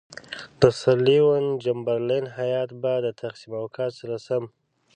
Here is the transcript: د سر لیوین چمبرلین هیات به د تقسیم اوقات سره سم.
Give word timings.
د 0.59 0.61
سر 0.79 0.97
لیوین 1.07 1.45
چمبرلین 1.63 2.25
هیات 2.37 2.69
به 2.81 2.93
د 3.05 3.07
تقسیم 3.21 3.51
اوقات 3.61 3.91
سره 3.99 4.15
سم. 4.25 4.43